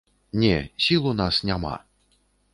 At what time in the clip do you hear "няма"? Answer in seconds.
1.51-1.77